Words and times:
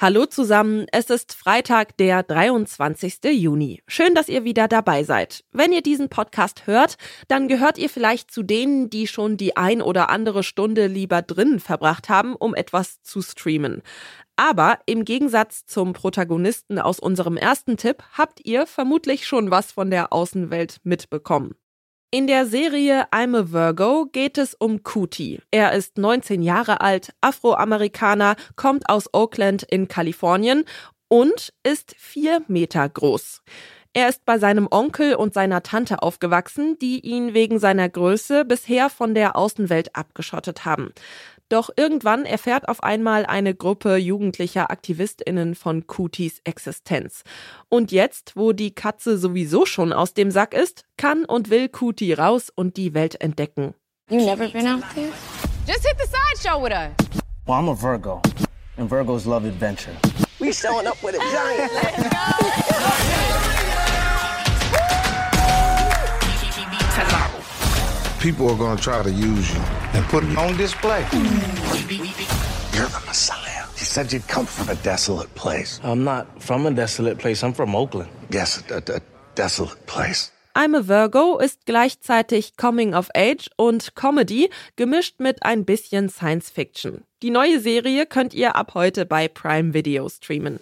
Hallo 0.00 0.26
zusammen, 0.26 0.86
es 0.92 1.10
ist 1.10 1.34
Freitag, 1.34 1.96
der 1.96 2.22
23. 2.22 3.18
Juni. 3.32 3.82
Schön, 3.88 4.14
dass 4.14 4.28
ihr 4.28 4.44
wieder 4.44 4.68
dabei 4.68 5.02
seid. 5.02 5.42
Wenn 5.50 5.72
ihr 5.72 5.82
diesen 5.82 6.08
Podcast 6.08 6.68
hört, 6.68 6.94
dann 7.26 7.48
gehört 7.48 7.78
ihr 7.78 7.90
vielleicht 7.90 8.30
zu 8.30 8.44
denen, 8.44 8.90
die 8.90 9.08
schon 9.08 9.36
die 9.36 9.56
ein 9.56 9.82
oder 9.82 10.08
andere 10.08 10.44
Stunde 10.44 10.86
lieber 10.86 11.20
drinnen 11.20 11.58
verbracht 11.58 12.08
haben, 12.08 12.36
um 12.36 12.54
etwas 12.54 13.02
zu 13.02 13.22
streamen. 13.22 13.82
Aber 14.36 14.78
im 14.86 15.04
Gegensatz 15.04 15.66
zum 15.66 15.94
Protagonisten 15.94 16.78
aus 16.78 17.00
unserem 17.00 17.36
ersten 17.36 17.76
Tipp 17.76 18.04
habt 18.16 18.38
ihr 18.44 18.68
vermutlich 18.68 19.26
schon 19.26 19.50
was 19.50 19.72
von 19.72 19.90
der 19.90 20.12
Außenwelt 20.12 20.76
mitbekommen. 20.84 21.56
In 22.10 22.26
der 22.26 22.46
Serie 22.46 23.06
I'm 23.12 23.36
a 23.36 23.52
Virgo 23.52 24.06
geht 24.06 24.38
es 24.38 24.54
um 24.54 24.82
Kuti. 24.82 25.42
Er 25.50 25.74
ist 25.74 25.98
19 25.98 26.40
Jahre 26.40 26.80
alt, 26.80 27.12
Afroamerikaner, 27.20 28.36
kommt 28.56 28.88
aus 28.88 29.12
Oakland 29.12 29.62
in 29.64 29.88
Kalifornien 29.88 30.64
und 31.08 31.52
ist 31.64 31.94
vier 31.98 32.42
Meter 32.48 32.88
groß. 32.88 33.42
Er 33.94 34.08
ist 34.08 34.24
bei 34.24 34.38
seinem 34.38 34.68
Onkel 34.70 35.14
und 35.14 35.34
seiner 35.34 35.62
Tante 35.62 36.02
aufgewachsen, 36.02 36.78
die 36.78 37.00
ihn 37.00 37.34
wegen 37.34 37.58
seiner 37.58 37.88
Größe 37.88 38.44
bisher 38.44 38.90
von 38.90 39.14
der 39.14 39.34
Außenwelt 39.34 39.96
abgeschottet 39.96 40.64
haben. 40.64 40.92
Doch 41.48 41.70
irgendwann 41.74 42.26
erfährt 42.26 42.68
auf 42.68 42.82
einmal 42.82 43.24
eine 43.24 43.54
Gruppe 43.54 43.96
jugendlicher 43.96 44.70
AktivistInnen 44.70 45.54
von 45.54 45.86
Kutis 45.86 46.42
Existenz. 46.44 47.24
Und 47.70 47.90
jetzt, 47.90 48.36
wo 48.36 48.52
die 48.52 48.74
Katze 48.74 49.16
sowieso 49.16 49.64
schon 49.64 49.94
aus 49.94 50.12
dem 50.12 50.30
Sack 50.30 50.52
ist, 50.52 50.84
kann 50.98 51.24
und 51.24 51.48
will 51.48 51.70
Kuti 51.70 52.12
raus 52.12 52.52
und 52.54 52.76
die 52.76 52.92
Welt 52.92 53.18
entdecken. 53.22 53.74
You 54.10 54.18
never 54.18 54.48
been 54.48 54.66
out 54.66 54.82
there? 54.94 55.08
Just 55.66 55.86
hit 55.86 55.96
the 55.98 56.06
sideshow 56.06 56.62
with 56.62 56.72
us. 56.72 56.90
Well, 57.46 57.56
I'm 57.58 57.68
a 57.68 57.74
Virgo, 57.74 58.20
and 58.76 58.90
Virgos 58.90 59.26
love 59.26 59.46
adventure. 59.46 59.96
We 60.38 60.52
showing 60.52 60.86
up 60.86 61.02
with 61.02 61.14
a 61.14 61.18
giant. 61.32 62.67
People 68.20 68.50
are 68.50 68.56
going 68.56 68.76
to 68.76 68.82
try 68.82 69.00
to 69.00 69.10
use 69.12 69.54
you 69.54 69.60
and 69.94 70.04
put 70.06 70.24
it 70.24 70.36
on 70.36 70.56
display. 70.56 71.00
You're 72.74 72.88
the 72.88 73.02
Messiah. 73.06 73.64
You 73.76 73.84
said 73.84 74.12
you'd 74.12 74.26
come 74.26 74.44
from 74.44 74.68
a 74.68 74.74
desolate 74.82 75.32
place. 75.36 75.78
I'm 75.84 76.02
not 76.02 76.42
from 76.42 76.66
a 76.66 76.72
desolate 76.72 77.18
place. 77.18 77.44
I'm 77.44 77.52
from 77.52 77.76
Oakland. 77.76 78.10
Yes, 78.30 78.60
a, 78.70 78.82
a 78.92 79.00
desolate 79.36 79.86
place. 79.86 80.32
I'm 80.56 80.74
a 80.74 80.82
Virgo 80.82 81.38
ist 81.38 81.64
gleichzeitig 81.66 82.56
Coming 82.56 82.92
of 82.92 83.08
Age 83.14 83.48
und 83.56 83.94
Comedy, 83.94 84.50
gemischt 84.74 85.20
mit 85.20 85.44
ein 85.44 85.64
bisschen 85.64 86.08
Science 86.08 86.50
Fiction. 86.50 87.04
Die 87.22 87.30
neue 87.30 87.60
Serie 87.60 88.06
könnt 88.06 88.34
ihr 88.34 88.56
ab 88.56 88.72
heute 88.74 89.06
bei 89.06 89.28
Prime 89.28 89.74
Video 89.74 90.08
streamen. 90.08 90.58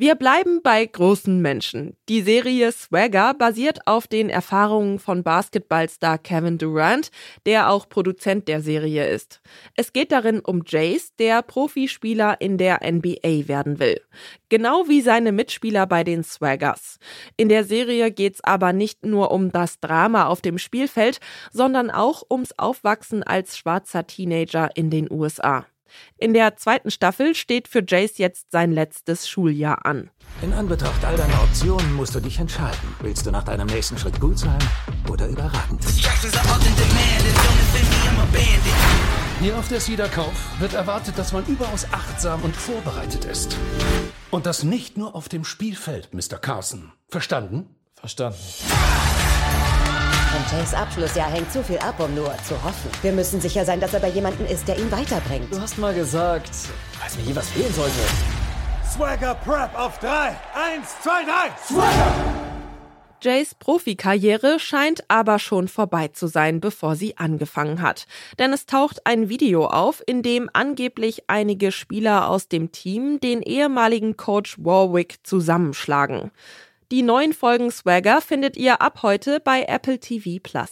Wir 0.00 0.14
bleiben 0.14 0.62
bei 0.62 0.86
großen 0.86 1.42
Menschen. 1.42 1.96
Die 2.08 2.22
Serie 2.22 2.70
Swagger 2.70 3.34
basiert 3.34 3.80
auf 3.88 4.06
den 4.06 4.30
Erfahrungen 4.30 5.00
von 5.00 5.24
Basketballstar 5.24 6.18
Kevin 6.18 6.56
Durant, 6.56 7.10
der 7.46 7.68
auch 7.68 7.88
Produzent 7.88 8.46
der 8.46 8.60
Serie 8.60 9.08
ist. 9.08 9.40
Es 9.74 9.92
geht 9.92 10.12
darin 10.12 10.38
um 10.38 10.62
Jace, 10.64 11.16
der 11.18 11.42
Profispieler 11.42 12.40
in 12.40 12.58
der 12.58 12.78
NBA 12.88 13.48
werden 13.48 13.80
will. 13.80 14.00
Genau 14.48 14.84
wie 14.86 15.00
seine 15.00 15.32
Mitspieler 15.32 15.84
bei 15.88 16.04
den 16.04 16.22
Swaggers. 16.22 17.00
In 17.36 17.48
der 17.48 17.64
Serie 17.64 18.12
geht's 18.12 18.44
aber 18.44 18.72
nicht 18.72 19.04
nur 19.04 19.32
um 19.32 19.50
das 19.50 19.80
Drama 19.80 20.26
auf 20.28 20.40
dem 20.40 20.58
Spielfeld, 20.58 21.18
sondern 21.50 21.90
auch 21.90 22.22
ums 22.30 22.56
Aufwachsen 22.56 23.24
als 23.24 23.58
schwarzer 23.58 24.06
Teenager 24.06 24.70
in 24.76 24.90
den 24.90 25.10
USA. 25.10 25.66
In 26.16 26.34
der 26.34 26.56
zweiten 26.56 26.90
Staffel 26.90 27.34
steht 27.34 27.68
für 27.68 27.82
Jace 27.86 28.18
jetzt 28.18 28.50
sein 28.50 28.72
letztes 28.72 29.28
Schuljahr 29.28 29.84
an. 29.86 30.10
In 30.42 30.52
Anbetracht 30.52 31.04
all 31.04 31.16
deiner 31.16 31.42
Optionen 31.42 31.94
musst 31.94 32.14
du 32.14 32.20
dich 32.20 32.38
entscheiden. 32.38 32.94
Willst 33.00 33.26
du 33.26 33.30
nach 33.30 33.44
deinem 33.44 33.66
nächsten 33.66 33.98
Schritt 33.98 34.20
gut 34.20 34.38
sein 34.38 34.58
oder 35.10 35.26
überragend? 35.26 35.84
Hier 39.40 39.56
auf 39.56 39.68
der 39.68 39.80
Cedar 39.80 40.08
Cove 40.08 40.36
wird 40.58 40.74
erwartet, 40.74 41.16
dass 41.16 41.32
man 41.32 41.46
überaus 41.46 41.86
achtsam 41.92 42.42
und 42.42 42.56
vorbereitet 42.56 43.24
ist. 43.24 43.56
Und 44.30 44.46
das 44.46 44.64
nicht 44.64 44.96
nur 44.96 45.14
auf 45.14 45.28
dem 45.28 45.44
Spielfeld, 45.44 46.12
Mr. 46.12 46.38
Carson. 46.38 46.92
Verstanden? 47.08 47.74
Verstanden. 47.94 48.38
Von 50.30 50.58
Jays 50.58 50.74
Abschlussjahr 50.74 51.30
hängt 51.30 51.50
zu 51.50 51.64
viel 51.64 51.78
ab, 51.78 51.98
um 52.00 52.14
nur 52.14 52.36
zu 52.46 52.62
hoffen. 52.62 52.90
Wir 53.00 53.12
müssen 53.12 53.40
sicher 53.40 53.64
sein, 53.64 53.80
dass 53.80 53.94
er 53.94 54.00
bei 54.00 54.10
jemandem 54.10 54.44
ist, 54.46 54.68
der 54.68 54.78
ihn 54.78 54.92
weiterbringt. 54.92 55.50
Du 55.50 55.58
hast 55.58 55.78
mal 55.78 55.94
gesagt, 55.94 56.50
falls 57.00 57.16
mir 57.16 57.22
je 57.22 57.34
was 57.34 57.48
fehlen 57.48 57.72
sollte. 57.72 57.94
Swagger 58.86 59.34
Prep 59.36 59.74
auf 59.74 59.98
drei. 60.00 60.36
Eins, 60.54 61.00
zwei, 61.02 61.24
drei. 61.24 61.50
Swagger! 61.66 62.12
Jays 63.22 63.54
Profikarriere 63.54 64.60
scheint 64.60 65.02
aber 65.08 65.38
schon 65.38 65.66
vorbei 65.66 66.08
zu 66.08 66.28
sein, 66.28 66.60
bevor 66.60 66.94
sie 66.94 67.16
angefangen 67.16 67.80
hat. 67.80 68.06
Denn 68.38 68.52
es 68.52 68.66
taucht 68.66 69.06
ein 69.06 69.28
Video 69.28 69.66
auf, 69.66 70.02
in 70.06 70.22
dem 70.22 70.48
angeblich 70.52 71.24
einige 71.26 71.72
Spieler 71.72 72.28
aus 72.28 72.48
dem 72.48 72.70
Team 72.70 73.18
den 73.18 73.42
ehemaligen 73.42 74.16
Coach 74.16 74.58
Warwick 74.58 75.18
zusammenschlagen. 75.24 76.30
Die 76.90 77.02
neuen 77.02 77.34
Folgen 77.34 77.70
Swagger 77.70 78.22
findet 78.22 78.56
ihr 78.56 78.80
ab 78.80 79.02
heute 79.02 79.40
bei 79.40 79.64
Apple 79.64 79.98
TV 79.98 80.40
Plus. 80.42 80.70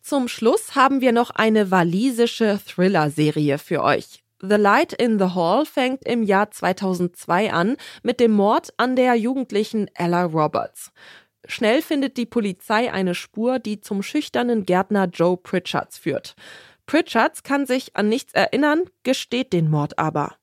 Zum 0.00 0.28
Schluss 0.28 0.74
haben 0.74 1.02
wir 1.02 1.12
noch 1.12 1.28
eine 1.28 1.70
walisische 1.70 2.58
Thriller-Serie 2.66 3.58
für 3.58 3.84
euch. 3.84 4.22
The 4.40 4.54
Light 4.54 4.94
in 4.94 5.18
the 5.18 5.34
Hall 5.34 5.66
fängt 5.66 6.06
im 6.06 6.22
Jahr 6.22 6.50
2002 6.50 7.52
an 7.52 7.76
mit 8.02 8.18
dem 8.18 8.32
Mord 8.32 8.72
an 8.78 8.96
der 8.96 9.14
jugendlichen 9.16 9.90
Ella 9.94 10.24
Roberts. 10.24 10.90
Schnell 11.46 11.82
findet 11.82 12.16
die 12.16 12.24
Polizei 12.24 12.90
eine 12.90 13.14
Spur, 13.14 13.58
die 13.58 13.82
zum 13.82 14.02
schüchternen 14.02 14.64
Gärtner 14.64 15.04
Joe 15.04 15.36
Pritchards 15.36 15.98
führt. 15.98 16.34
Pritchards 16.86 17.42
kann 17.42 17.66
sich 17.66 17.94
an 17.94 18.08
nichts 18.08 18.32
erinnern, 18.32 18.84
gesteht 19.02 19.52
den 19.52 19.68
Mord 19.68 19.98
aber. 19.98 20.36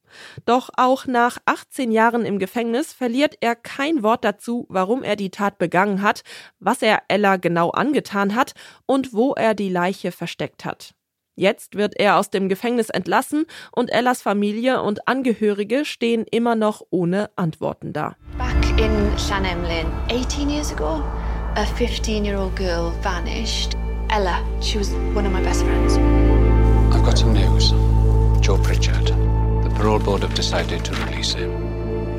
Doch 0.45 0.69
auch 0.77 1.05
nach 1.07 1.37
18 1.45 1.91
Jahren 1.91 2.25
im 2.25 2.39
Gefängnis 2.39 2.93
verliert 2.93 3.37
er 3.41 3.55
kein 3.55 4.03
Wort 4.03 4.23
dazu, 4.23 4.65
warum 4.69 5.03
er 5.03 5.15
die 5.15 5.31
Tat 5.31 5.57
begangen 5.57 6.01
hat, 6.01 6.21
was 6.59 6.81
er 6.81 7.03
Ella 7.07 7.37
genau 7.37 7.71
angetan 7.71 8.35
hat 8.35 8.53
und 8.85 9.13
wo 9.13 9.33
er 9.33 9.53
die 9.53 9.69
Leiche 9.69 10.11
versteckt 10.11 10.65
hat. 10.65 10.95
Jetzt 11.35 11.75
wird 11.75 11.99
er 11.99 12.17
aus 12.17 12.29
dem 12.29 12.47
Gefängnis 12.47 12.89
entlassen 12.89 13.45
und 13.73 13.89
Ellas 13.89 14.21
Familie 14.21 14.81
und 14.81 15.07
Angehörige 15.07 15.83
stehen 15.83 16.25
immer 16.31 16.55
noch 16.55 16.81
ohne 16.91 17.29
Antworten 17.35 17.91
da. 17.91 18.15
Back 18.37 18.79
in 18.79 19.11
Llanelyn, 19.17 19.87
18 20.09 20.49
years 20.49 20.71
ago, 20.71 21.03
a 21.55 21.63
15-year-old 21.77 22.55
girl 22.55 22.93
vanished. 23.01 23.75
Ella, 24.09 24.39
she 24.61 24.77
was 24.77 24.91
one 25.13 25.25
of 25.25 25.33
my 25.33 25.41
best 25.41 25.63
friends. 25.63 25.97
I've 26.93 27.03
got 27.03 27.17
some 27.17 27.33
news. 27.33 27.73
Joe 28.41 28.57
Pritchard. 28.57 29.24
Parole 29.95 30.05
board 30.05 30.23
have 30.23 30.35
decided 30.35 30.83
to 30.83 30.91
release 31.05 31.33
him. 31.33 31.51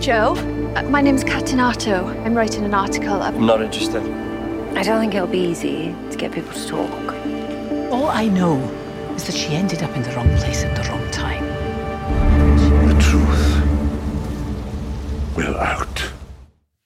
Joe, 0.00 0.34
uh, 0.76 0.82
my 0.84 1.02
name's 1.02 1.24
Catinato. 1.24 2.06
I'm 2.24 2.34
writing 2.34 2.64
an 2.64 2.72
article. 2.72 3.20
I'm 3.20 3.44
not 3.44 3.60
interested. 3.60 4.02
I 4.74 4.82
don't 4.82 4.98
think 5.00 5.14
it'll 5.14 5.26
be 5.26 5.50
easy 5.50 5.94
to 6.10 6.16
get 6.16 6.32
people 6.32 6.52
to 6.52 6.66
talk. 6.68 7.14
All 7.90 8.08
I 8.08 8.28
know 8.28 8.56
is 9.14 9.24
that 9.24 9.34
she 9.34 9.54
ended 9.54 9.82
up 9.82 9.94
in 9.94 10.02
the 10.02 10.10
wrong 10.12 10.28
place 10.38 10.64
at 10.64 10.74
the 10.74 10.88
wrong 10.88 11.10
time. 11.10 11.44
The 12.88 12.98
truth 12.98 13.44
will 15.36 15.56
out. 15.58 16.12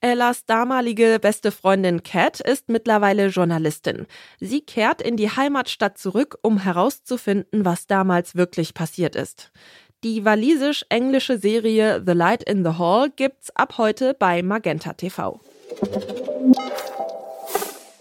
Ellas 0.03 0.47
damalige 0.47 1.19
beste 1.21 1.53
Freundin 1.53 2.03
Kat 2.03 2.41
ist 2.41 2.69
mittlerweile 2.69 3.29
Journalistin. 3.29 4.07
Sie 4.41 4.63
kehrt 4.63 5.03
in 5.03 5.17
die 5.17 5.29
Heimatstadt 5.29 5.99
zurück, 5.99 6.39
um 6.43 6.59
herauszufinden, 6.59 7.65
was 7.65 7.87
damals 7.87 8.35
wirklich 8.35 8.73
passiert 8.73 9.15
ist. 9.15 9.53
Die 10.03 10.25
walisisch-englische 10.25 11.37
Serie 11.37 12.03
The 12.07 12.13
Light 12.15 12.43
in 12.43 12.65
the 12.65 12.79
Hall 12.79 13.11
gibt's 13.15 13.55
ab 13.55 13.77
heute 13.77 14.15
bei 14.19 14.43
Magenta 14.43 14.95
TV. 14.95 15.39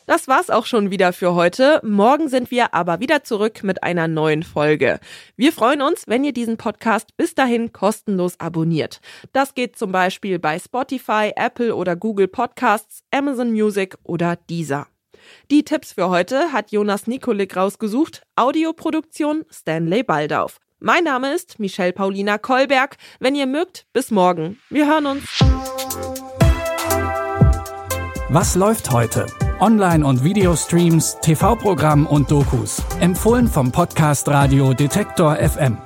Das 0.08 0.30
war's 0.30 0.50
auch 0.50 0.66
schon 0.66 0.92
wieder 0.92 1.12
für 1.12 1.36
heute. 1.36 1.82
Morgen 1.84 2.30
sind 2.30 2.52
wir 2.52 2.74
aber 2.74 3.02
wieder 3.02 3.26
zurück 3.26 3.64
mit 3.64 3.84
einer 3.84 4.08
neuen 4.08 4.44
Folge. 4.44 5.02
Wir 5.36 5.52
freuen 5.52 5.82
uns, 5.82 6.06
wenn 6.08 6.24
ihr 6.24 6.32
diesen 6.32 6.56
Podcast 6.56 7.18
bis 7.18 7.36
dahin 7.36 7.74
kostenlos 7.74 8.40
abonniert. 8.40 9.02
Das 9.34 9.54
geht 9.54 9.78
zum 9.78 9.92
Beispiel 9.92 10.40
bei 10.40 10.58
Spotify, 10.58 11.34
Apple 11.36 11.76
oder 11.76 11.98
Google 11.98 12.30
Podcasts, 12.30 13.04
Amazon 13.12 13.52
Music 13.52 13.98
oder 14.04 14.38
Deezer. 14.50 14.88
Die 15.52 15.66
Tipps 15.66 15.92
für 15.92 16.08
heute 16.08 16.54
hat 16.54 16.72
Jonas 16.72 17.08
Nikolik 17.08 17.58
rausgesucht. 17.58 18.24
Audioproduktion 18.38 19.44
Stanley 19.52 20.02
Baldauf. 20.02 20.62
Mein 20.82 21.04
Name 21.04 21.34
ist 21.34 21.60
Michelle 21.60 21.92
Paulina 21.92 22.38
Kolberg. 22.38 22.96
Wenn 23.20 23.36
ihr 23.36 23.48
mögt, 23.48 23.86
bis 23.92 24.12
morgen. 24.12 24.60
Wir 24.70 24.88
hören 24.88 25.08
uns. 25.08 25.24
Was 28.30 28.56
läuft 28.56 28.90
heute? 28.92 29.26
Online- 29.60 30.06
und 30.06 30.24
Videostreams, 30.24 31.18
TV-Programm 31.22 32.08
und 32.08 32.32
Dokus. 32.32 32.82
Empfohlen 33.02 33.50
vom 33.50 33.74
Podcast 33.74 34.30
Radio 34.30 34.74
Detektor 34.74 35.36
FM. 35.36 35.78